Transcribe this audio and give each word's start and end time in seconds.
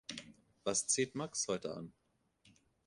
Was 0.63 0.87
zieht 0.87 1.13
Max 1.13 1.47
heute 1.47 1.75
an? 1.75 1.93